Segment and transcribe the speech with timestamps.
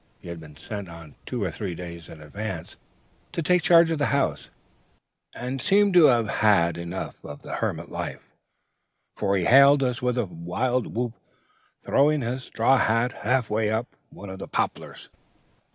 [0.19, 2.75] He had been sent on two or three days in advance,
[3.33, 4.49] to take charge of the house,
[5.35, 8.27] and seemed to have had enough of hermit life,
[9.15, 11.13] for he hailed us with a wild whoop,
[11.83, 15.09] throwing his straw hat half way up one of the poplars.